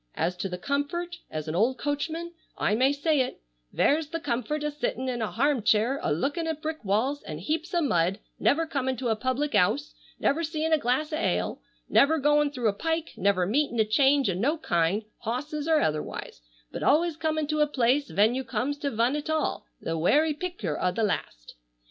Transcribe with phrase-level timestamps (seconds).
[0.15, 4.71] As to the comfort, as an old coachman I may say it,—vere's the comfort o'
[4.71, 8.65] sittin' in a harm chair a lookin' at brick walls, and heaps o' mud, never
[8.65, 12.73] comin' to a public 'ouse, never seein' a glass o' ale, never goin' through a
[12.73, 16.41] pike, never meetin' a change o' no kind (hosses or otherwise),
[16.71, 20.33] but always comin' to a place, ven you comes to vun at all, the werry
[20.33, 21.53] picter o' the last.